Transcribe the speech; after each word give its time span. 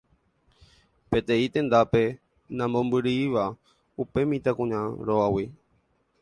peteĩ 1.09 1.45
tendápe 1.53 2.03
namombyrýiva 2.57 3.43
upe 4.01 4.19
mitãkuñami 4.29 4.95
rógagui. 5.07 5.45